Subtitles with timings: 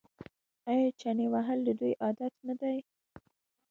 [0.71, 2.77] آیا چنې وهل د دوی عادت نه دی؟